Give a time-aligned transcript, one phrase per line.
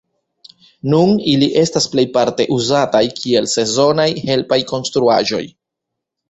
[0.93, 5.45] Nun ili estas plejparte uzataj kiel sezonaj helpaj konstruaĵoj.